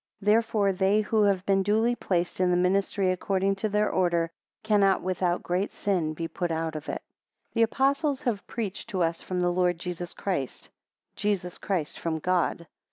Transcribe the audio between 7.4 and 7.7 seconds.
THE